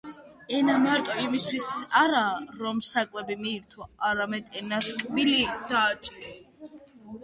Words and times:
ენა 0.59 0.77
მარტო 0.85 1.17
იმისთვის 1.23 1.67
არაა 2.01 2.33
რომ 2.63 2.81
სასაკვები 2.89 3.39
მიირთვა, 3.45 3.91
არამედ 4.11 4.53
ენას 4.65 4.93
კბილი 5.05 5.49
დააჭირო. 5.73 6.39